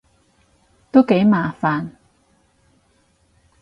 [0.91, 1.91] 都幾麻煩